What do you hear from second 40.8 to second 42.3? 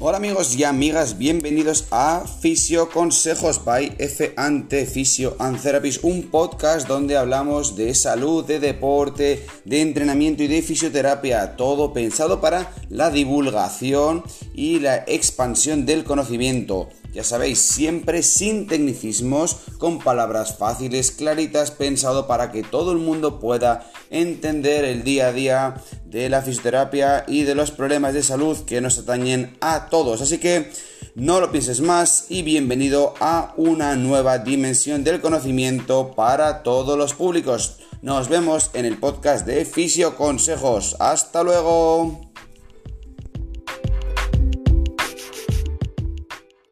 Hasta luego.